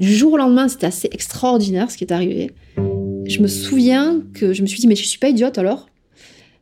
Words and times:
Du 0.00 0.14
jour 0.14 0.32
au 0.32 0.36
lendemain, 0.38 0.66
c'était 0.66 0.86
assez 0.86 1.10
extraordinaire 1.12 1.90
ce 1.90 1.98
qui 1.98 2.04
est 2.04 2.12
arrivé. 2.12 2.52
Je 3.26 3.42
me 3.42 3.46
souviens 3.46 4.22
que 4.32 4.54
je 4.54 4.62
me 4.62 4.66
suis 4.66 4.80
dit, 4.80 4.86
mais 4.86 4.96
je 4.96 5.04
suis 5.04 5.18
pas 5.18 5.28
idiote 5.28 5.58
alors? 5.58 5.90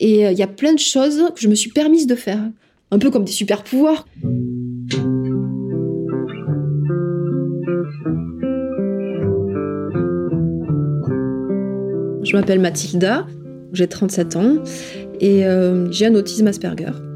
Et 0.01 0.27
euh, 0.27 0.33
il 0.33 0.39
y 0.39 0.43
a 0.43 0.49
plein 0.49 0.73
de 0.73 0.79
choses 0.81 1.23
que 1.35 1.41
je 1.41 1.47
me 1.47 1.55
suis 1.55 1.71
permise 1.71 2.09
de 2.09 2.17
faire. 2.17 2.41
Un 2.91 2.99
peu 2.99 3.11
comme 3.11 3.25
des 3.25 3.31
super 3.31 3.63
pouvoirs. 3.63 4.07
Je 12.25 12.37
m'appelle 12.37 12.59
Mathilda, 12.59 13.25
j'ai 13.73 13.87
37 13.87 14.37
ans 14.37 14.57
et 15.21 15.47
euh, 15.47 15.91
j'ai 15.93 16.07
un 16.07 16.15
autisme 16.17 16.49
Asperger. 16.49 17.08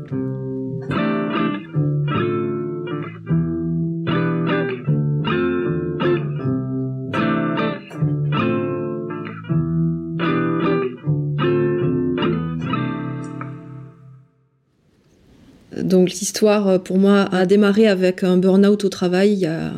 Donc 15.92 16.10
l'histoire 16.10 16.82
pour 16.82 16.98
moi 16.98 17.28
a 17.32 17.46
démarré 17.46 17.86
avec 17.86 18.24
un 18.24 18.38
burn-out 18.38 18.84
au 18.84 18.88
travail 18.88 19.34
il 19.34 19.38
y 19.38 19.46
a 19.46 19.72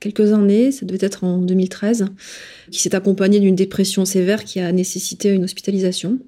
quelques 0.00 0.32
années, 0.32 0.72
ça 0.72 0.86
devait 0.86 1.06
être 1.06 1.22
en 1.22 1.38
2013, 1.38 2.06
qui 2.70 2.80
s'est 2.80 2.94
accompagné 2.94 3.38
d'une 3.38 3.54
dépression 3.54 4.04
sévère 4.04 4.44
qui 4.44 4.58
a 4.58 4.72
nécessité 4.72 5.28
une 5.28 5.44
hospitalisation. 5.44 6.18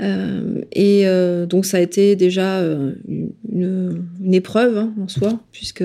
Euh, 0.00 0.62
et 0.72 1.06
euh, 1.06 1.46
donc 1.46 1.66
ça 1.66 1.76
a 1.76 1.80
été 1.80 2.16
déjà 2.16 2.58
euh, 2.58 2.92
une, 3.08 4.32
épreuve 4.32 4.78
hein, 4.78 4.94
en 5.00 5.08
soi, 5.08 5.40
puisque 5.52 5.84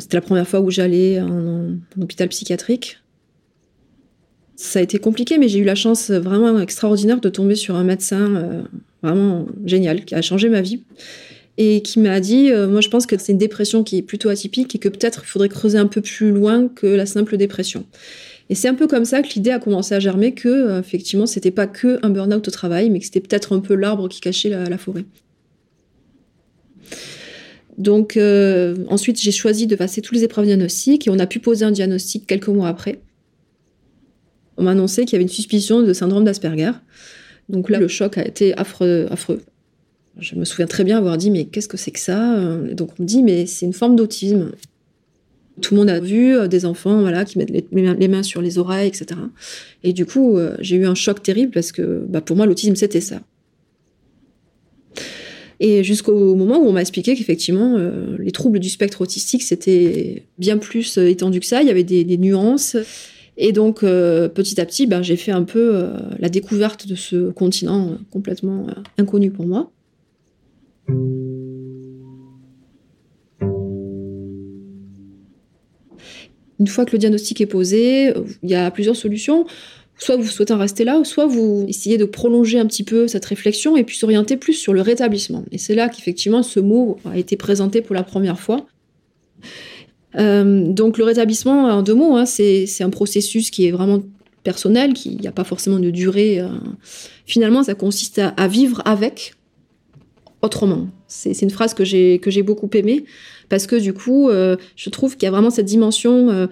c'était 0.00 0.16
la 0.16 0.22
première 0.22 0.48
fois 0.48 0.60
où 0.60 0.70
j'allais 0.70 1.20
en, 1.20 1.76
hôpital 2.00 2.28
psychiatrique. 2.28 2.98
Ça 4.60 4.80
a 4.80 4.82
été 4.82 4.98
compliqué, 4.98 5.38
mais 5.38 5.46
j'ai 5.46 5.60
eu 5.60 5.64
la 5.64 5.76
chance 5.76 6.10
vraiment 6.10 6.58
extraordinaire 6.58 7.20
de 7.20 7.28
tomber 7.28 7.54
sur 7.54 7.76
un 7.76 7.84
médecin 7.84 8.64
vraiment 9.04 9.46
génial, 9.64 10.04
qui 10.04 10.16
a 10.16 10.20
changé 10.22 10.48
ma 10.48 10.62
vie 10.62 10.82
et 11.58 11.82
qui 11.82 11.98
m'a 11.98 12.20
dit 12.20 12.50
euh, 12.50 12.68
moi 12.68 12.80
je 12.80 12.88
pense 12.88 13.04
que 13.04 13.18
c'est 13.18 13.32
une 13.32 13.38
dépression 13.38 13.82
qui 13.82 13.98
est 13.98 14.02
plutôt 14.02 14.28
atypique 14.28 14.74
et 14.76 14.78
que 14.78 14.88
peut-être 14.88 15.22
il 15.24 15.26
faudrait 15.26 15.48
creuser 15.48 15.76
un 15.76 15.86
peu 15.86 16.00
plus 16.00 16.30
loin 16.30 16.68
que 16.68 16.86
la 16.86 17.04
simple 17.04 17.36
dépression. 17.36 17.84
Et 18.48 18.54
c'est 18.54 18.68
un 18.68 18.74
peu 18.74 18.86
comme 18.86 19.04
ça 19.04 19.20
que 19.22 19.28
l'idée 19.34 19.50
a 19.50 19.58
commencé 19.58 19.94
à 19.94 20.00
germer 20.00 20.32
que 20.32 20.48
euh, 20.48 20.80
effectivement 20.80 21.26
c'était 21.26 21.50
pas 21.50 21.66
que 21.66 21.98
un 22.02 22.10
burn-out 22.10 22.46
au 22.46 22.50
travail 22.50 22.90
mais 22.90 23.00
que 23.00 23.04
c'était 23.04 23.20
peut-être 23.20 23.54
un 23.54 23.60
peu 23.60 23.74
l'arbre 23.74 24.08
qui 24.08 24.20
cachait 24.20 24.50
la, 24.50 24.78
forêt. 24.78 25.04
Donc 27.76 28.16
euh, 28.16 28.76
ensuite 28.88 29.20
j'ai 29.20 29.32
choisi 29.32 29.66
de 29.66 29.74
passer 29.74 30.00
tous 30.00 30.14
les 30.14 30.22
épreuves 30.22 30.46
diagnostiques 30.46 31.08
et 31.08 31.10
on 31.10 31.18
a 31.18 31.26
pu 31.26 31.40
poser 31.40 31.64
un 31.64 31.72
diagnostic 31.72 32.26
quelques 32.26 32.48
mois 32.48 32.68
après. 32.68 33.00
On 34.58 34.64
m'a 34.64 34.72
annoncé 34.72 35.04
qu'il 35.04 35.12
y 35.12 35.16
avait 35.16 35.22
une 35.22 35.28
suspicion 35.28 35.82
de 35.82 35.92
syndrome 35.92 36.24
d'Asperger. 36.24 36.72
Donc 37.48 37.70
là 37.70 37.78
le 37.78 37.88
choc 37.88 38.18
a 38.18 38.26
été 38.26 38.56
affreux, 38.58 39.06
affreux. 39.10 39.40
Je 40.18 40.34
me 40.34 40.44
souviens 40.44 40.66
très 40.66 40.84
bien 40.84 40.98
avoir 40.98 41.16
dit 41.16 41.30
mais 41.30 41.46
qu'est-ce 41.46 41.68
que 41.68 41.76
c'est 41.76 41.92
que 41.92 42.00
ça 42.00 42.58
Donc 42.72 42.90
on 42.98 43.04
me 43.04 43.08
dit 43.08 43.22
mais 43.22 43.46
c'est 43.46 43.64
une 43.64 43.72
forme 43.72 43.96
d'autisme. 43.96 44.50
Tout 45.60 45.74
le 45.74 45.80
monde 45.80 45.90
a 45.90 46.00
vu 46.00 46.36
euh, 46.36 46.46
des 46.46 46.66
enfants 46.66 47.00
voilà 47.00 47.24
qui 47.24 47.38
mettent 47.38 47.50
les 47.72 48.08
mains 48.08 48.22
sur 48.22 48.42
les 48.42 48.58
oreilles, 48.58 48.88
etc. 48.88 49.20
Et 49.82 49.92
du 49.92 50.06
coup 50.06 50.36
euh, 50.36 50.56
j'ai 50.60 50.76
eu 50.76 50.86
un 50.86 50.94
choc 50.94 51.22
terrible 51.22 51.52
parce 51.52 51.72
que 51.72 52.04
bah, 52.08 52.20
pour 52.20 52.36
moi 52.36 52.44
l'autisme 52.44 52.74
c'était 52.74 53.00
ça. 53.00 53.20
Et 55.60 55.82
jusqu'au 55.82 56.36
moment 56.36 56.58
où 56.58 56.66
on 56.68 56.72
m'a 56.72 56.80
expliqué 56.80 57.16
qu'effectivement, 57.16 57.76
euh, 57.76 58.16
les 58.20 58.30
troubles 58.30 58.60
du 58.60 58.68
spectre 58.68 59.00
autistique, 59.00 59.42
c'était 59.42 60.22
bien 60.38 60.56
plus 60.56 60.98
étendu 60.98 61.40
que 61.40 61.46
ça. 61.46 61.62
Il 61.62 61.66
y 61.66 61.70
avait 61.70 61.82
des, 61.82 62.16
nuances. 62.16 62.76
Et 63.40 63.52
donc, 63.52 63.80
petit 63.80 64.60
à 64.60 64.66
petit, 64.66 64.86
ben, 64.86 65.00
j'ai 65.00 65.16
fait 65.16 65.30
un 65.30 65.44
peu 65.44 65.86
la 66.18 66.28
découverte 66.28 66.88
de 66.88 66.96
ce 66.96 67.30
continent 67.30 67.96
complètement 68.10 68.66
inconnu 68.98 69.30
pour 69.30 69.46
moi. 69.46 69.70
Une 76.58 76.66
fois 76.66 76.84
que 76.84 76.92
le 76.92 76.98
diagnostic 76.98 77.40
est 77.40 77.46
posé, 77.46 78.12
il 78.42 78.50
y 78.50 78.56
a 78.56 78.70
plusieurs 78.72 78.96
solutions. 78.96 79.46
Soit 80.00 80.16
vous 80.16 80.26
souhaitez 80.26 80.52
en 80.52 80.58
rester 80.58 80.84
là, 80.84 81.02
soit 81.04 81.26
vous 81.26 81.64
essayez 81.68 81.98
de 81.98 82.04
prolonger 82.04 82.58
un 82.58 82.66
petit 82.66 82.84
peu 82.84 83.08
cette 83.08 83.24
réflexion 83.24 83.76
et 83.76 83.84
puis 83.84 83.96
s'orienter 83.96 84.36
plus 84.36 84.54
sur 84.54 84.72
le 84.72 84.80
rétablissement. 84.80 85.44
Et 85.52 85.58
c'est 85.58 85.74
là 85.74 85.88
qu'effectivement 85.88 86.42
ce 86.42 86.60
mot 86.60 86.98
a 87.04 87.18
été 87.18 87.36
présenté 87.36 87.82
pour 87.82 87.94
la 87.94 88.02
première 88.02 88.38
fois. 88.38 88.66
Euh, 90.16 90.72
donc 90.72 90.98
le 90.98 91.04
rétablissement, 91.04 91.64
en 91.64 91.82
deux 91.82 91.94
mots, 91.94 92.16
hein, 92.16 92.26
c'est 92.26 92.82
un 92.82 92.90
processus 92.90 93.50
qui 93.50 93.66
est 93.66 93.70
vraiment 93.70 94.02
personnel, 94.42 94.94
qui 94.94 95.16
n'y 95.16 95.26
a 95.26 95.32
pas 95.32 95.44
forcément 95.44 95.78
de 95.78 95.90
durée. 95.90 96.40
Euh. 96.40 96.48
Finalement, 97.26 97.62
ça 97.62 97.74
consiste 97.74 98.20
à 98.36 98.48
vivre 98.48 98.82
avec 98.84 99.34
autrement. 100.40 100.88
C'est 101.08 101.42
une 101.42 101.50
phrase 101.50 101.74
que 101.74 101.84
j'ai 101.84 102.18
que 102.20 102.30
j'ai 102.30 102.42
beaucoup 102.42 102.70
aimée 102.74 103.04
parce 103.48 103.66
que 103.66 103.76
du 103.76 103.92
coup, 103.92 104.28
euh, 104.28 104.56
je 104.76 104.90
trouve 104.90 105.16
qu'il 105.16 105.24
y 105.24 105.26
a 105.26 105.30
vraiment 105.30 105.50
cette 105.50 105.66
dimension 105.66 106.48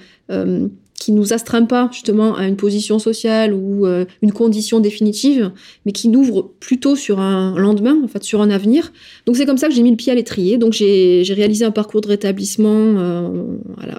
qui 0.99 1.12
nous 1.12 1.33
astreint 1.33 1.65
pas 1.65 1.89
justement 1.93 2.37
à 2.37 2.47
une 2.47 2.57
position 2.57 2.99
sociale 2.99 3.53
ou 3.53 3.87
une 4.23 4.33
condition 4.33 4.81
définitive, 4.81 5.53
mais 5.84 5.93
qui 5.93 6.09
nous 6.09 6.21
ouvre 6.21 6.51
plutôt 6.59 6.97
sur 6.97 7.21
un 7.21 7.57
lendemain, 7.59 7.97
en 8.03 8.09
fait, 8.09 8.25
sur 8.25 8.41
un 8.41 8.51
avenir. 8.51 8.93
Donc 9.27 9.37
c'est 9.37 9.47
comme 9.47 9.59
ça 9.59 9.69
que 9.69 9.75
j'ai 9.75 9.83
mis 9.83 9.91
le 9.91 9.97
pied 9.97 10.11
à 10.11 10.15
l'étrier. 10.15 10.57
Donc 10.57 10.73
j'ai 10.73 11.23
réalisé 11.29 11.65
un 11.65 11.71
parcours 11.71 12.01
de 12.01 12.09
rétablissement 12.09 13.31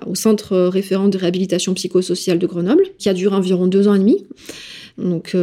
au 0.07 0.15
centre 0.15 0.57
référent 0.57 1.07
de 1.07 1.17
réhabilitation 1.17 1.73
psychosociale 1.75 2.39
de 2.39 2.47
Grenoble, 2.47 2.83
qui 2.97 3.09
a 3.09 3.13
duré 3.13 3.35
environ 3.35 3.67
deux 3.67 3.87
ans 3.87 3.93
et 3.93 3.99
demi. 3.99 4.25
Donc 4.97 5.35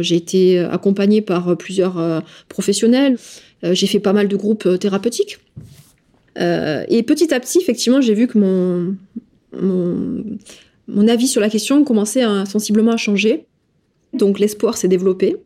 j'ai 0.00 0.16
été 0.16 0.58
accompagnée 0.58 1.20
par 1.20 1.56
plusieurs 1.56 2.22
professionnels. 2.48 3.18
Euh, 3.64 3.74
j'ai 3.74 3.86
fait 3.86 4.00
pas 4.00 4.12
mal 4.12 4.28
de 4.28 4.36
groupes 4.36 4.66
euh, 4.66 4.76
thérapeutiques. 4.76 5.38
Euh, 6.38 6.84
et 6.88 7.02
petit 7.02 7.32
à 7.32 7.40
petit, 7.40 7.58
effectivement, 7.58 8.00
j'ai 8.00 8.14
vu 8.14 8.26
que 8.26 8.38
mon, 8.38 8.96
avis 11.08 11.28
sur 11.28 11.40
la 11.40 11.48
question 11.48 11.84
commençait 11.84 12.24
sensiblement 12.46 12.92
à 12.92 12.96
changer. 12.96 13.46
Donc 14.12 14.38
l'espoir 14.38 14.76
s'est 14.76 14.88
développé. 14.88 15.36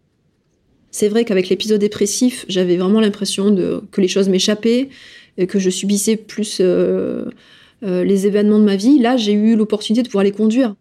C'est 0.91 1.09
vrai 1.09 1.25
qu'avec 1.25 1.49
l'épisode 1.49 1.81
dépressif, 1.81 2.45
j'avais 2.49 2.77
vraiment 2.77 3.01
l'impression 3.01 3.55
que 3.91 4.01
les 4.01 4.09
choses 4.09 4.29
m'échappaient, 4.29 4.89
que 5.49 5.59
je 5.59 5.71
subissais 5.71 6.17
plus 6.17 6.61
les 7.83 8.27
événements 8.27 8.59
de 8.59 8.65
ma 8.65 8.77
vie. 8.77 8.99
Là, 8.99 9.17
j'ai 9.17 9.33
eu 9.33 9.57
l'opportunité 9.57 10.03
de 10.03 10.09
pouvoir 10.09 10.25
les 10.25 10.33
conduire 10.33 10.75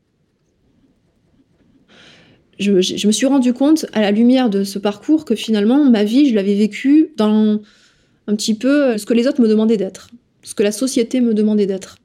je, 2.60 3.08
me 3.08 3.12
suis 3.12 3.26
rendu 3.26 3.54
compte 3.54 3.86
à 3.94 4.02
la 4.02 4.12
lumière 4.12 4.50
de 4.50 4.64
ce 4.64 4.80
parcours 4.80 5.26
que 5.26 5.36
finalement 5.36 5.90
ma 5.90 6.04
vie, 6.04 6.30
je 6.30 6.36
l'avais 6.36 6.56
vécue 6.56 7.12
dans 7.18 7.62
un 8.28 8.36
petit 8.36 8.56
peu 8.56 8.98
ce 8.98 9.06
que 9.06 9.14
les 9.14 9.28
autres 9.28 9.42
me 9.42 9.48
demandaient 9.48 9.78
d'être, 9.78 10.10
ce 10.44 10.56
que 10.56 10.64
la 10.64 10.72
société 10.72 11.22
me 11.22 11.34
demandait 11.34 11.66
d'être. 11.66 11.98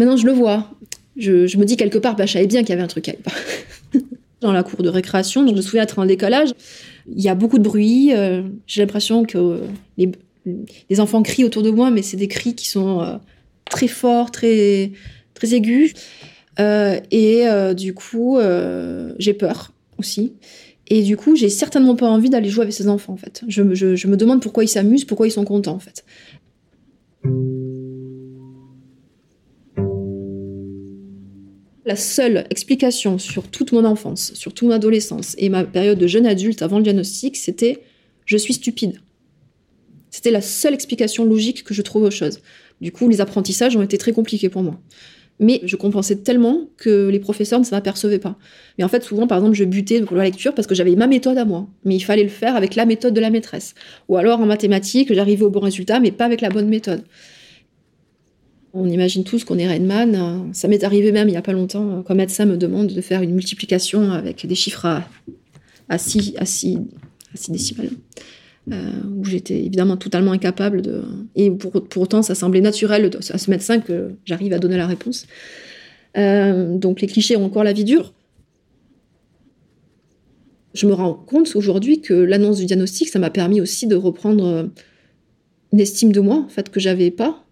Maintenant, 0.00 0.16
je 0.16 0.24
le 0.24 0.32
vois. 0.32 0.66
Je, 1.18 1.58
me 1.58 1.64
dis 1.64 1.76
quelque 1.76 1.98
part, 1.98 2.16
bah, 2.16 2.24
je 2.24 2.32
savais 2.32 2.46
bien 2.46 2.60
qu'il 2.60 2.70
y 2.70 2.72
avait 2.72 2.82
un 2.82 2.86
truc 2.86 3.10
à 3.10 3.12
dans 4.40 4.50
la 4.50 4.62
cour 4.62 4.82
de 4.82 4.88
récréation. 4.88 5.46
je 5.46 5.52
me 5.52 5.60
souviens 5.60 5.82
être 5.82 5.98
en 5.98 6.06
décalage. 6.06 6.54
Il 7.06 7.20
y 7.22 7.28
a 7.28 7.34
beaucoup 7.34 7.58
de 7.58 7.62
bruit. 7.62 8.14
Euh, 8.14 8.40
j'ai 8.66 8.80
l'impression 8.80 9.26
que 9.26 9.60
les, 9.98 11.00
enfants 11.00 11.22
crient 11.22 11.44
autour 11.44 11.62
de 11.62 11.70
moi, 11.70 11.90
mais 11.90 12.00
c'est 12.00 12.16
des 12.16 12.28
cris 12.28 12.54
qui 12.54 12.66
sont 12.66 13.02
euh, 13.02 13.16
très 13.68 13.88
forts, 13.88 14.30
très, 14.30 14.92
très 15.34 15.52
aigus. 15.52 15.92
Euh, 16.60 16.98
et 17.10 17.44
du 17.74 17.92
coup, 17.92 18.38
j'ai 19.18 19.34
peur 19.34 19.74
aussi. 19.98 20.32
Et 20.88 21.02
du 21.02 21.18
coup, 21.18 21.36
j'ai 21.36 21.50
certainement 21.50 21.94
pas 21.94 22.08
envie 22.08 22.30
d'aller 22.30 22.48
jouer 22.48 22.62
avec 22.62 22.72
ces 22.72 22.88
enfants, 22.88 23.12
en 23.12 23.18
fait. 23.18 23.42
Je, 23.48 23.74
je 23.74 24.06
me 24.08 24.16
demande 24.16 24.40
pourquoi 24.40 24.64
ils 24.64 24.68
s'amusent, 24.68 25.04
pourquoi 25.04 25.26
ils 25.26 25.30
sont 25.30 25.44
contents, 25.44 25.74
en 25.74 25.78
fait. 25.78 26.06
La 31.90 31.96
seule 31.96 32.44
explication 32.50 33.18
sur 33.18 33.48
toute 33.48 33.72
mon 33.72 33.84
enfance, 33.84 34.32
sur 34.34 34.54
toute 34.54 34.68
mon 34.68 34.72
adolescence 34.72 35.34
et 35.38 35.48
ma 35.48 35.64
période 35.64 35.98
de 35.98 36.06
jeune 36.06 36.24
adulte 36.24 36.62
avant 36.62 36.76
le 36.76 36.84
diagnostic, 36.84 37.36
c'était 37.36 37.80
je 38.26 38.36
suis 38.36 38.54
stupide. 38.54 39.00
C'était 40.08 40.30
la 40.30 40.40
seule 40.40 40.72
explication 40.72 41.24
logique 41.24 41.64
que 41.64 41.74
je 41.74 41.82
trouvais 41.82 42.06
aux 42.06 42.12
choses. 42.12 42.42
Du 42.80 42.92
coup, 42.92 43.08
les 43.08 43.20
apprentissages 43.20 43.76
ont 43.76 43.82
été 43.82 43.98
très 43.98 44.12
compliqués 44.12 44.48
pour 44.48 44.62
moi. 44.62 44.80
Mais 45.40 45.62
je 45.64 45.74
compensais 45.74 46.14
tellement 46.14 46.68
que 46.76 47.08
les 47.08 47.18
professeurs 47.18 47.58
ne 47.58 47.64
s'en 47.64 47.74
apercevaient 47.74 48.20
pas. 48.20 48.38
Mais 48.78 48.84
en 48.84 48.88
fait, 48.88 49.02
souvent, 49.02 49.26
par 49.26 49.38
exemple, 49.38 49.56
je 49.56 49.64
butais 49.64 50.00
pour 50.00 50.16
la 50.16 50.22
lecture 50.22 50.54
parce 50.54 50.68
que 50.68 50.76
j'avais 50.76 50.94
ma 50.94 51.08
méthode 51.08 51.38
à 51.38 51.44
moi. 51.44 51.66
Mais 51.84 51.96
il 51.96 52.04
fallait 52.04 52.22
le 52.22 52.28
faire 52.28 52.54
avec 52.54 52.76
la 52.76 52.86
méthode 52.86 53.14
de 53.14 53.20
la 53.20 53.30
maîtresse. 53.30 53.74
Ou 54.08 54.16
alors 54.16 54.38
en 54.38 54.46
mathématiques, 54.46 55.12
j'arrivais 55.12 55.42
au 55.42 55.50
bon 55.50 55.58
résultat, 55.58 55.98
mais 55.98 56.12
pas 56.12 56.26
avec 56.26 56.40
la 56.40 56.50
bonne 56.50 56.68
méthode. 56.68 57.02
On 58.72 58.88
imagine 58.88 59.24
tous 59.24 59.44
qu'on 59.44 59.58
est 59.58 59.66
Rainman. 59.66 60.50
Ça 60.52 60.68
m'est 60.68 60.84
arrivé 60.84 61.12
même 61.12 61.28
il 61.28 61.32
n'y 61.32 61.36
a 61.36 61.42
pas 61.42 61.52
longtemps, 61.52 62.02
quand 62.06 62.14
médecin 62.14 62.46
me 62.46 62.56
demande 62.56 62.88
de 62.88 63.00
faire 63.00 63.22
une 63.22 63.34
multiplication 63.34 64.12
avec 64.12 64.46
des 64.46 64.54
chiffres 64.54 64.86
à, 64.86 65.04
à 65.88 65.98
6, 65.98 66.34
à 66.38 66.44
décimales. 67.52 67.90
Euh, 68.70 68.90
où 69.16 69.24
j'étais 69.24 69.58
évidemment 69.58 69.96
totalement 69.96 70.32
incapable 70.32 70.82
de. 70.82 71.02
Et 71.34 71.50
pour, 71.50 71.74
autant, 71.96 72.22
ça 72.22 72.34
semblait 72.34 72.60
naturel 72.60 73.10
à 73.30 73.38
ce 73.38 73.50
médecin 73.50 73.80
que 73.80 74.12
j'arrive 74.26 74.52
à 74.52 74.58
donner 74.58 74.76
la 74.76 74.86
réponse. 74.86 75.26
Euh, 76.16 76.76
donc 76.76 77.00
les 77.00 77.06
clichés 77.06 77.36
ont 77.36 77.44
encore 77.46 77.64
la 77.64 77.72
vie 77.72 77.84
dure. 77.84 78.12
Je 80.74 80.86
me 80.86 80.92
rends 80.92 81.14
compte 81.14 81.56
aujourd'hui 81.56 82.00
que 82.00 82.14
l'annonce 82.14 82.58
du 82.58 82.66
diagnostic, 82.66 83.08
ça 83.08 83.18
m'a 83.18 83.30
permis 83.30 83.60
aussi 83.60 83.86
de 83.88 83.96
reprendre 83.96 84.70
une 85.72 85.80
estime 85.80 86.12
de 86.12 86.20
moi, 86.20 86.36
en 86.36 86.48
fait, 86.48 86.68
que 86.68 86.78
j'avais 86.78 87.10
pas. 87.10 87.44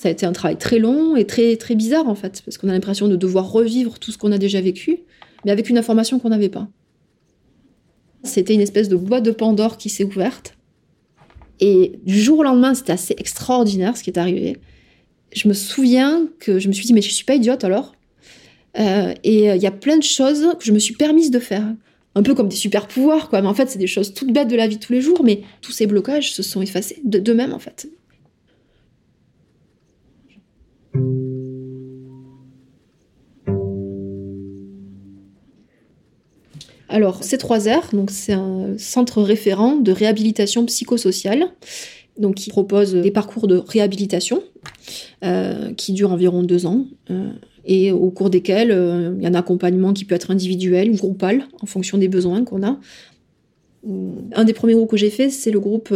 Ça 0.00 0.08
a 0.08 0.12
été 0.12 0.24
un 0.24 0.32
travail 0.32 0.56
très 0.56 0.78
long 0.78 1.14
et 1.14 1.26
très, 1.26 1.56
très 1.56 1.74
bizarre, 1.74 2.08
en 2.08 2.14
fait, 2.14 2.40
parce 2.42 2.56
qu'on 2.56 2.70
a 2.70 2.72
l'impression 2.72 3.06
de 3.06 3.16
devoir 3.16 3.52
revivre 3.52 3.98
tout 3.98 4.10
ce 4.12 4.16
qu'on 4.16 4.32
a 4.32 4.38
déjà 4.38 4.58
vécu, 4.58 5.00
mais 5.44 5.50
avec 5.50 5.68
une 5.68 5.76
information 5.76 6.18
qu'on 6.18 6.30
n'avait 6.30 6.48
pas. 6.48 6.68
C'était 8.22 8.54
une 8.54 8.62
espèce 8.62 8.88
de 8.88 8.96
boîte 8.96 9.24
de 9.24 9.30
Pandore 9.30 9.76
qui 9.76 9.90
s'est 9.90 10.04
ouverte. 10.04 10.56
Et 11.60 12.00
du 12.06 12.18
jour 12.18 12.38
au 12.38 12.42
lendemain, 12.42 12.72
c'était 12.72 12.94
assez 12.94 13.14
extraordinaire 13.18 13.94
ce 13.94 14.02
qui 14.02 14.08
est 14.08 14.18
arrivé. 14.18 14.56
Je 15.34 15.48
me 15.48 15.52
souviens 15.52 16.30
que 16.38 16.58
je 16.58 16.68
me 16.68 16.72
suis 16.72 16.86
dit, 16.86 16.94
mais 16.94 17.02
je 17.02 17.10
suis 17.10 17.26
pas 17.26 17.34
idiote 17.34 17.62
alors. 17.62 17.94
Euh, 18.78 19.12
et 19.22 19.50
euh, 19.50 19.56
il 19.56 19.62
y 19.62 19.66
a 19.66 19.70
plein 19.70 19.98
de 19.98 20.02
choses 20.02 20.46
que 20.58 20.64
je 20.64 20.72
me 20.72 20.78
suis 20.78 20.94
permise 20.94 21.30
de 21.30 21.40
faire. 21.40 21.74
Un 22.14 22.22
peu 22.22 22.34
comme 22.34 22.48
des 22.48 22.56
super 22.56 22.88
pouvoirs, 22.88 23.28
quoi. 23.28 23.42
Mais 23.42 23.48
en 23.48 23.54
fait, 23.54 23.68
c'est 23.68 23.78
des 23.78 23.86
choses 23.86 24.14
toutes 24.14 24.32
bêtes 24.32 24.48
de 24.48 24.56
la 24.56 24.66
vie 24.66 24.76
de 24.76 24.82
tous 24.82 24.94
les 24.94 25.02
jours, 25.02 25.22
mais 25.22 25.42
tous 25.60 25.72
ces 25.72 25.86
blocages 25.86 26.32
se 26.32 26.42
sont 26.42 26.62
effacés 26.62 27.02
d'eux-mêmes, 27.04 27.52
en 27.52 27.58
fait. 27.58 27.86
Alors, 37.00 37.22
C3R, 37.22 37.94
donc 37.94 38.10
c'est 38.10 38.34
un 38.34 38.74
centre 38.76 39.22
référent 39.22 39.76
de 39.76 39.90
réhabilitation 39.90 40.66
psychosociale, 40.66 41.46
donc 42.18 42.34
qui 42.34 42.50
propose 42.50 42.92
des 42.92 43.10
parcours 43.10 43.48
de 43.48 43.56
réhabilitation 43.56 44.42
euh, 45.24 45.72
qui 45.72 45.94
durent 45.94 46.12
environ 46.12 46.42
deux 46.42 46.66
ans. 46.66 46.84
Euh, 47.10 47.30
et 47.64 47.90
au 47.90 48.10
cours 48.10 48.28
desquels 48.28 48.70
euh, 48.70 49.14
il 49.16 49.22
y 49.22 49.26
a 49.26 49.30
un 49.30 49.34
accompagnement 49.34 49.94
qui 49.94 50.04
peut 50.04 50.14
être 50.14 50.30
individuel 50.30 50.90
ou 50.90 50.96
groupal 50.96 51.46
en 51.62 51.66
fonction 51.66 51.96
des 51.96 52.08
besoins 52.08 52.44
qu'on 52.44 52.62
a. 52.62 52.78
Un 54.34 54.44
des 54.44 54.52
premiers 54.52 54.74
groupes 54.74 54.90
que 54.90 54.98
j'ai 54.98 55.08
fait, 55.08 55.30
c'est 55.30 55.50
le 55.50 55.58
groupe 55.58 55.94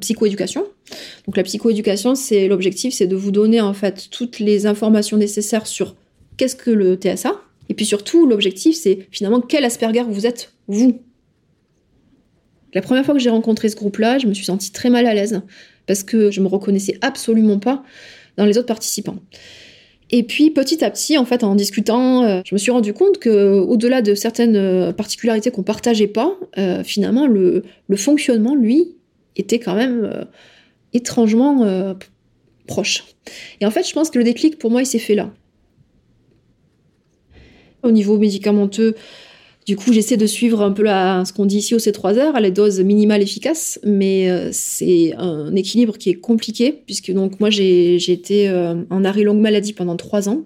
psychoéducation. 0.00 0.66
Donc 1.26 1.38
la 1.38 1.44
psychoéducation, 1.44 2.14
c'est 2.14 2.46
l'objectif, 2.46 2.92
c'est 2.92 3.06
de 3.06 3.16
vous 3.16 3.30
donner 3.30 3.62
en 3.62 3.72
fait 3.72 4.08
toutes 4.10 4.38
les 4.38 4.66
informations 4.66 5.16
nécessaires 5.16 5.66
sur 5.66 5.96
qu'est-ce 6.36 6.56
que 6.56 6.70
le 6.70 6.96
TSA, 6.96 7.40
et 7.72 7.74
puis 7.74 7.86
surtout, 7.86 8.26
l'objectif, 8.26 8.76
c'est 8.76 9.08
finalement 9.10 9.40
quel 9.40 9.64
Asperger 9.64 10.02
vous 10.06 10.26
êtes, 10.26 10.52
vous. 10.68 11.00
La 12.74 12.82
première 12.82 13.02
fois 13.02 13.14
que 13.14 13.20
j'ai 13.20 13.30
rencontré 13.30 13.70
ce 13.70 13.76
groupe-là, 13.76 14.18
je 14.18 14.26
me 14.26 14.34
suis 14.34 14.44
sentie 14.44 14.72
très 14.72 14.90
mal 14.90 15.06
à 15.06 15.14
l'aise 15.14 15.40
parce 15.86 16.02
que 16.02 16.30
je 16.30 16.42
me 16.42 16.48
reconnaissais 16.48 16.98
absolument 17.00 17.58
pas 17.58 17.82
dans 18.36 18.44
les 18.44 18.58
autres 18.58 18.66
participants. 18.66 19.16
Et 20.10 20.22
puis 20.22 20.50
petit 20.50 20.84
à 20.84 20.90
petit, 20.90 21.16
en 21.16 21.24
fait, 21.24 21.44
en 21.44 21.54
discutant, 21.54 22.24
euh, 22.24 22.42
je 22.44 22.54
me 22.54 22.58
suis 22.58 22.70
rendu 22.70 22.92
compte 22.92 23.18
que, 23.18 23.60
au-delà 23.60 24.02
de 24.02 24.14
certaines 24.14 24.56
euh, 24.56 24.92
particularités 24.92 25.50
qu'on 25.50 25.62
partageait 25.62 26.08
pas, 26.08 26.36
euh, 26.58 26.84
finalement, 26.84 27.26
le, 27.26 27.62
fonctionnement, 27.96 28.54
lui, 28.54 28.96
était 29.36 29.60
quand 29.60 29.76
même 29.76 30.26
étrangement 30.92 31.96
proche. 32.66 33.04
Et 33.62 33.64
en 33.64 33.70
fait, 33.70 33.88
je 33.88 33.94
pense 33.94 34.10
que 34.10 34.18
le 34.18 34.24
déclic 34.24 34.58
pour 34.58 34.70
moi, 34.70 34.82
il 34.82 34.86
s'est 34.86 34.98
fait 34.98 35.14
là. 35.14 35.32
Au 37.82 37.90
niveau 37.90 38.18
médicamenteux, 38.18 38.94
du 39.64 39.76
coup, 39.76 39.92
j'essaie 39.92 40.16
de 40.16 40.26
suivre 40.26 40.60
un 40.60 40.72
peu 40.72 40.86
ce 40.86 41.32
qu'on 41.32 41.46
dit 41.46 41.58
ici 41.58 41.74
au 41.74 41.78
C3R, 41.78 42.32
à 42.32 42.40
la 42.40 42.50
dose 42.50 42.80
minimale 42.80 43.22
efficace, 43.22 43.78
mais 43.84 44.28
euh, 44.28 44.48
c'est 44.50 45.14
un 45.16 45.54
équilibre 45.54 45.98
qui 45.98 46.10
est 46.10 46.14
compliqué, 46.14 46.72
puisque 46.84 47.12
donc 47.12 47.38
moi 47.38 47.48
j'ai 47.48 47.96
été 48.10 48.48
euh, 48.48 48.74
en 48.90 49.04
arrêt 49.04 49.22
longue 49.22 49.40
maladie 49.40 49.72
pendant 49.72 49.96
trois 49.96 50.28
ans, 50.28 50.42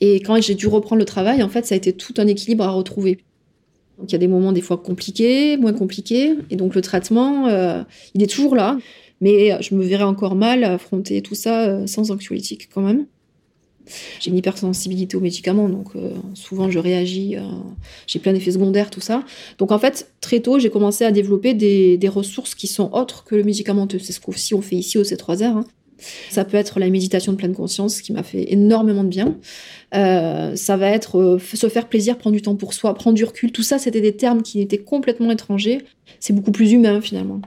et 0.00 0.20
quand 0.20 0.40
j'ai 0.42 0.54
dû 0.54 0.66
reprendre 0.66 1.00
le 1.00 1.06
travail, 1.06 1.42
en 1.42 1.48
fait, 1.48 1.64
ça 1.64 1.74
a 1.74 1.78
été 1.78 1.94
tout 1.94 2.14
un 2.18 2.26
équilibre 2.26 2.64
à 2.64 2.70
retrouver. 2.70 3.20
Donc 3.98 4.10
il 4.10 4.12
y 4.12 4.16
a 4.16 4.18
des 4.18 4.28
moments 4.28 4.52
des 4.52 4.60
fois 4.60 4.76
compliqués, 4.76 5.56
moins 5.56 5.72
compliqués, 5.72 6.34
et 6.50 6.56
donc 6.56 6.74
le 6.74 6.82
traitement, 6.82 7.48
euh, 7.48 7.82
il 8.14 8.22
est 8.22 8.26
toujours 8.30 8.56
là, 8.56 8.76
mais 9.22 9.56
je 9.62 9.74
me 9.74 9.82
verrais 9.82 10.04
encore 10.04 10.34
mal 10.34 10.64
affronter 10.64 11.22
tout 11.22 11.34
ça 11.34 11.86
sans 11.86 12.10
anxiolytique 12.10 12.68
quand 12.74 12.82
même. 12.82 13.06
J'ai 14.20 14.30
une 14.30 14.36
hypersensibilité 14.36 15.16
aux 15.16 15.20
médicaments, 15.20 15.68
donc 15.68 15.88
euh, 15.96 16.10
souvent 16.34 16.70
je 16.70 16.78
réagis, 16.78 17.36
euh, 17.36 17.42
j'ai 18.06 18.18
plein 18.18 18.32
d'effets 18.32 18.52
secondaires, 18.52 18.90
tout 18.90 19.00
ça. 19.00 19.22
Donc 19.58 19.72
en 19.72 19.78
fait, 19.78 20.10
très 20.20 20.40
tôt, 20.40 20.58
j'ai 20.58 20.70
commencé 20.70 21.04
à 21.04 21.12
développer 21.12 21.54
des, 21.54 21.98
ressources 22.08 22.54
qui 22.54 22.66
sont 22.66 22.92
autres 22.92 23.24
que 23.24 23.34
le 23.34 23.42
médicamenteux. 23.44 23.98
C'est 23.98 24.12
ce 24.12 24.20
qu'on 24.20 24.32
fait 24.32 24.76
ici 24.76 24.98
au 24.98 25.02
C3R. 25.02 25.44
Hein. 25.44 25.64
Ça 26.28 26.44
peut 26.44 26.58
être 26.58 26.78
la 26.78 26.90
méditation 26.90 27.32
de 27.32 27.38
pleine 27.38 27.54
conscience 27.54 28.02
qui 28.02 28.12
m'a 28.12 28.22
fait 28.22 28.52
énormément 28.52 29.04
de 29.04 29.08
bien. 29.08 29.36
Euh, 29.94 30.54
ça 30.54 30.76
va 30.76 30.88
être 30.90 31.38
se 31.40 31.68
faire 31.68 31.88
plaisir, 31.88 32.18
prendre 32.18 32.34
du 32.34 32.42
temps 32.42 32.56
pour 32.56 32.74
soi, 32.74 32.94
prendre 32.94 33.16
du 33.16 33.24
recul. 33.24 33.52
Tout 33.52 33.62
ça, 33.62 33.78
c'était 33.78 34.02
des 34.02 34.14
termes 34.14 34.42
qui 34.42 34.60
étaient 34.60 34.78
complètement 34.78 35.30
étrangers. 35.30 35.78
C'est 36.20 36.34
beaucoup 36.34 36.52
plus 36.52 36.72
humain 36.72 37.00
finalement. 37.00 37.40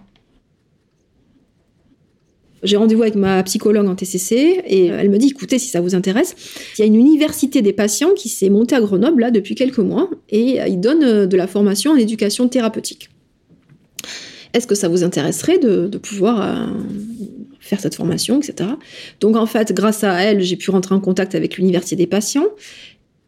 J'ai 2.63 2.77
rendez-vous 2.77 3.03
avec 3.03 3.15
ma 3.15 3.43
psychologue 3.43 3.87
en 3.87 3.95
TCC 3.95 4.63
et 4.65 4.87
elle 4.87 5.09
me 5.09 5.17
dit 5.17 5.27
écoutez, 5.27 5.59
si 5.59 5.67
ça 5.67 5.81
vous 5.81 5.95
intéresse, 5.95 6.35
il 6.77 6.81
y 6.81 6.83
a 6.83 6.87
une 6.87 6.95
université 6.95 7.61
des 7.61 7.73
patients 7.73 8.13
qui 8.15 8.29
s'est 8.29 8.49
montée 8.49 8.75
à 8.75 8.81
Grenoble 8.81 9.21
là 9.21 9.31
depuis 9.31 9.55
quelques 9.55 9.77
mois 9.77 10.09
et 10.29 10.59
ils 10.67 10.79
donnent 10.79 11.03
euh, 11.03 11.25
de 11.27 11.37
la 11.37 11.47
formation 11.47 11.91
en 11.91 11.95
éducation 11.95 12.47
thérapeutique. 12.47 13.09
Est-ce 14.53 14.65
que 14.65 14.75
ça 14.75 14.87
vous 14.87 15.03
intéresserait 15.03 15.59
de, 15.59 15.97
pouvoir 15.97 16.41
euh, 16.41 16.65
faire 17.59 17.79
cette 17.79 17.95
formation, 17.95 18.39
etc. 18.39 18.69
Donc 19.19 19.35
en 19.35 19.45
fait, 19.45 19.73
grâce 19.73 20.03
à 20.03 20.19
elle, 20.23 20.41
j'ai 20.41 20.55
pu 20.55 20.71
rentrer 20.71 20.95
en 20.95 20.99
contact 20.99 21.35
avec 21.35 21.57
l'université 21.57 21.95
des 21.95 22.07
patients. 22.07 22.47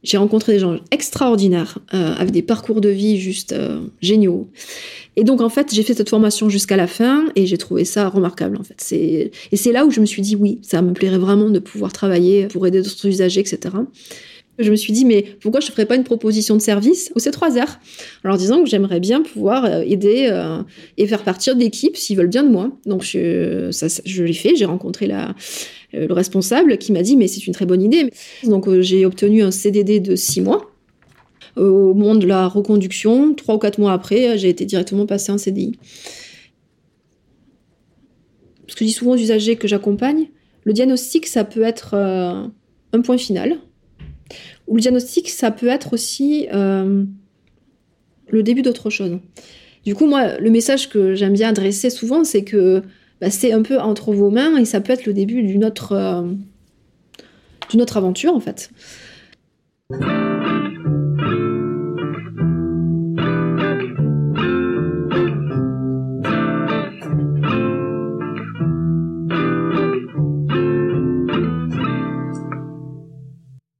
J'ai 0.04 0.18
rencontré 0.18 0.54
des 0.54 0.60
gens 0.60 0.78
extraordinaires, 0.92 1.80
euh, 1.94 2.14
avec 2.16 2.32
des 2.32 2.42
parcours 2.42 2.82
de 2.82 2.90
vie 2.90 3.20
juste 3.20 3.56
géniaux. 4.02 4.48
Et 5.16 5.24
donc, 5.24 5.42
en 5.42 5.50
fait, 5.50 5.74
j'ai 5.74 5.84
fait 5.84 5.94
cette 5.94 6.10
formation 6.10 6.48
jusqu'à 6.48 6.78
la 6.78 6.88
fin 6.88 7.26
et 7.36 7.46
j'ai 7.46 7.58
trouvé 7.58 7.84
ça 7.84 8.08
remarquable, 8.08 8.58
en 8.58 8.64
fait. 8.64 8.82
Et 9.52 9.58
c'est 9.58 9.72
là 9.72 9.86
où 9.86 9.92
je 9.92 10.00
me 10.00 10.06
suis 10.06 10.22
dit, 10.22 10.36
oui, 10.36 10.60
ça 10.62 10.82
me 10.82 10.94
plairait 10.94 11.18
vraiment 11.18 11.50
de 11.50 11.60
pouvoir 11.60 11.92
travailler 11.92 12.48
pour 12.48 12.66
aider 12.66 12.82
d'autres 12.82 13.06
usagers, 13.06 13.42
etc. 13.42 13.76
Je 14.60 14.70
me 14.70 14.76
suis 14.76 14.92
dit, 14.92 15.06
mais 15.06 15.24
pourquoi 15.40 15.62
je 15.62 15.68
ne 15.68 15.72
ferais 15.72 15.86
pas 15.86 15.96
une 15.96 16.04
proposition 16.04 16.58
de 16.58 16.62
service 16.62 17.14
au 17.16 17.20
C3R 17.20 17.78
En 18.26 18.28
leur 18.28 18.38
disant 18.38 18.62
que 18.62 18.70
j'aimerais 18.70 19.00
bien 19.00 19.22
pouvoir 19.22 19.64
euh, 19.64 19.82
aider 19.88 20.28
euh, 20.30 20.62
et 20.98 21.08
faire 21.08 21.24
partir 21.24 21.56
de 21.56 21.62
l'équipe 21.62 21.96
s'ils 21.96 22.18
veulent 22.18 22.28
bien 22.28 22.44
de 22.44 22.50
moi. 22.50 22.70
Donc, 22.86 23.04
je, 23.04 23.70
je 24.06 24.24
l'ai 24.24 24.34
fait, 24.34 24.58
j'ai 24.58 24.66
rencontré 24.66 25.08
la, 25.08 25.30
euh, 25.94 26.08
le 26.08 26.14
responsable 26.14 26.78
qui 26.78 26.92
m'a 26.92 27.02
dit, 27.04 27.16
mais 27.16 27.30
c'est 27.30 27.48
une 27.48 27.54
très 27.54 27.66
bonne 27.66 27.82
idée. 27.82 28.12
Donc, 28.44 28.70
j'ai 28.82 29.06
obtenu 29.06 29.44
un 29.44 29.52
CDD 29.52 30.02
de 30.02 30.18
six 30.18 30.42
mois 30.42 30.70
au 31.56 31.94
moment 31.94 32.16
de 32.16 32.28
la 32.28 32.48
reconduction, 32.48 33.34
trois 33.34 33.56
ou 33.56 33.58
quatre 33.58 33.80
mois 33.80 33.92
après, 33.92 34.38
j'ai 34.38 34.48
été 34.48 34.66
directement 34.66 35.06
passé 35.06 35.32
en 35.32 35.38
CDI. 35.38 35.78
Ce 38.68 38.76
que 38.76 38.80
je 38.80 38.86
dis 38.86 38.92
souvent 38.94 39.12
aux 39.12 39.18
usagers 39.18 39.58
que 39.58 39.68
j'accompagne, 39.68 40.28
le 40.64 40.72
diagnostic, 40.72 41.28
ça 41.28 41.44
peut 41.44 41.64
être 41.64 41.96
un 41.96 43.02
point 43.02 43.18
final. 43.18 43.58
Ou 44.70 44.76
le 44.76 44.82
diagnostic, 44.82 45.30
ça 45.30 45.52
peut 45.52 45.68
être 45.68 45.94
aussi 45.94 46.48
euh, 46.54 47.04
le 48.30 48.44
début 48.44 48.62
d'autre 48.62 48.90
chose. 48.90 49.20
Du 49.84 49.96
coup, 49.96 50.06
moi, 50.06 50.38
le 50.38 50.50
message 50.50 50.90
que 50.90 51.16
j'aime 51.16 51.34
bien 51.34 51.50
adresser 51.50 51.90
souvent, 51.90 52.24
c'est 52.24 52.44
que 52.44 52.84
bah, 53.20 53.32
c'est 53.32 53.52
un 53.52 53.64
peu 53.64 53.80
entre 53.80 54.14
vos 54.14 54.30
mains 54.30 54.58
et 54.58 54.66
ça 54.66 54.80
peut 54.80 54.94
être 54.94 55.06
le 55.06 55.14
début 55.14 55.42
d'une 55.42 55.66
autre, 55.66 55.94
euh, 55.94 56.22
d'une 57.72 57.82
autre 57.82 57.98
aventure, 57.98 58.34
en 58.36 58.40
fait. 58.40 58.70